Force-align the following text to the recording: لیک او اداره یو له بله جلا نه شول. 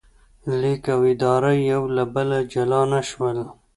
لیک 0.59 0.83
او 0.93 1.01
اداره 1.13 1.51
یو 1.71 1.81
له 1.95 2.03
بله 2.13 2.37
جلا 2.53 2.81
نه 2.91 3.01
شول. 3.09 3.37